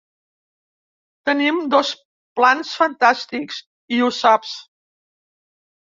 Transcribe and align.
Tenim 1.31 1.59
dos 1.75 1.91
plans 2.39 2.73
fantàstics, 2.79 3.61
i 3.99 4.03
ho 4.07 4.11
saps. 4.25 4.57